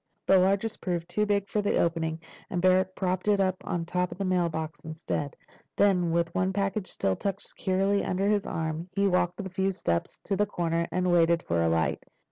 [0.25, 2.19] The largest proved too big for the opening,
[2.49, 5.35] and Barrack propped it on top of the mailbox instead.
[5.75, 10.19] Then, with one package still tucked securely under his arm, he walked the few steps
[10.23, 12.01] to the corner, and waited for a light.